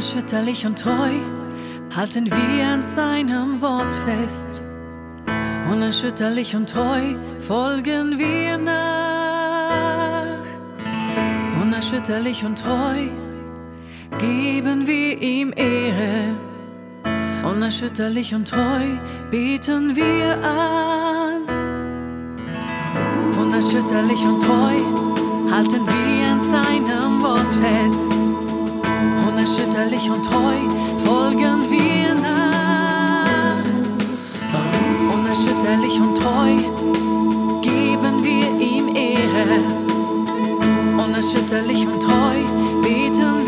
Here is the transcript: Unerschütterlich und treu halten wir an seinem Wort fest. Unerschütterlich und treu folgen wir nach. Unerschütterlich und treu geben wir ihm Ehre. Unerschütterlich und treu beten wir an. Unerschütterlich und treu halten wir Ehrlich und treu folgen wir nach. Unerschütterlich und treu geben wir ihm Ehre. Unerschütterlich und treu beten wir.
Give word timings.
Unerschütterlich 0.00 0.64
und 0.64 0.78
treu 0.78 1.18
halten 1.94 2.24
wir 2.24 2.66
an 2.66 2.82
seinem 2.82 3.60
Wort 3.60 3.92
fest. 3.92 4.62
Unerschütterlich 5.70 6.56
und 6.56 6.70
treu 6.70 7.16
folgen 7.38 8.18
wir 8.18 8.56
nach. 8.56 10.38
Unerschütterlich 11.60 12.42
und 12.46 12.58
treu 12.58 13.08
geben 14.16 14.86
wir 14.86 15.20
ihm 15.20 15.52
Ehre. 15.54 16.34
Unerschütterlich 17.44 18.34
und 18.34 18.48
treu 18.48 18.86
beten 19.30 19.94
wir 19.94 20.42
an. 20.42 21.42
Unerschütterlich 23.38 24.24
und 24.24 24.40
treu 24.40 24.80
halten 25.50 25.86
wir 25.86 26.19
Ehrlich 30.00 30.16
und 30.16 30.24
treu 30.24 30.56
folgen 31.04 31.70
wir 31.70 32.14
nach. 32.14 33.62
Unerschütterlich 35.12 36.00
und 36.00 36.14
treu 36.16 36.56
geben 37.60 38.24
wir 38.24 38.66
ihm 38.66 38.96
Ehre. 38.96 39.60
Unerschütterlich 41.04 41.86
und 41.86 42.02
treu 42.02 42.40
beten 42.82 43.34
wir. 43.34 43.39